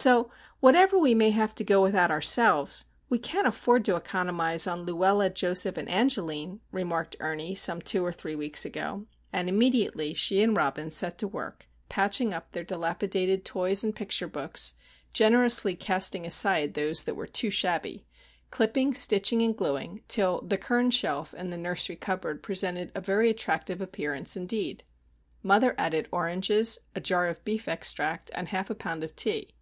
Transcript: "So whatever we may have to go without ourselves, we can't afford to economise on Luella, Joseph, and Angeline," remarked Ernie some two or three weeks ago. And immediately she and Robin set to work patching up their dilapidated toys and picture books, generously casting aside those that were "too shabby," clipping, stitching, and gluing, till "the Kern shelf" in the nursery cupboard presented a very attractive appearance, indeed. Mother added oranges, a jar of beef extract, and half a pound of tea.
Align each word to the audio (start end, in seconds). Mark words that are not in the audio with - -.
"So 0.00 0.30
whatever 0.60 0.96
we 0.96 1.12
may 1.16 1.30
have 1.30 1.56
to 1.56 1.64
go 1.64 1.82
without 1.82 2.12
ourselves, 2.12 2.84
we 3.08 3.18
can't 3.18 3.48
afford 3.48 3.84
to 3.86 3.96
economise 3.96 4.64
on 4.64 4.84
Luella, 4.84 5.28
Joseph, 5.28 5.76
and 5.76 5.88
Angeline," 5.88 6.60
remarked 6.70 7.16
Ernie 7.18 7.56
some 7.56 7.80
two 7.82 8.06
or 8.06 8.12
three 8.12 8.36
weeks 8.36 8.64
ago. 8.64 9.06
And 9.32 9.48
immediately 9.48 10.14
she 10.14 10.40
and 10.40 10.56
Robin 10.56 10.92
set 10.92 11.18
to 11.18 11.26
work 11.26 11.66
patching 11.88 12.32
up 12.32 12.52
their 12.52 12.62
dilapidated 12.62 13.44
toys 13.44 13.82
and 13.82 13.92
picture 13.92 14.28
books, 14.28 14.74
generously 15.12 15.74
casting 15.74 16.24
aside 16.24 16.74
those 16.74 17.02
that 17.02 17.16
were 17.16 17.26
"too 17.26 17.50
shabby," 17.50 18.06
clipping, 18.52 18.94
stitching, 18.94 19.42
and 19.42 19.56
gluing, 19.56 20.04
till 20.06 20.42
"the 20.42 20.58
Kern 20.58 20.92
shelf" 20.92 21.34
in 21.34 21.50
the 21.50 21.58
nursery 21.58 21.96
cupboard 21.96 22.40
presented 22.40 22.92
a 22.94 23.00
very 23.00 23.28
attractive 23.30 23.80
appearance, 23.80 24.36
indeed. 24.36 24.84
Mother 25.42 25.74
added 25.76 26.08
oranges, 26.12 26.78
a 26.94 27.00
jar 27.00 27.26
of 27.26 27.44
beef 27.44 27.66
extract, 27.66 28.30
and 28.36 28.46
half 28.46 28.70
a 28.70 28.76
pound 28.76 29.02
of 29.02 29.16
tea. 29.16 29.56